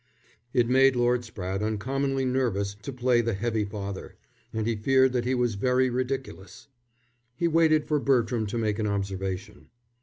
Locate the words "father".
3.63-4.15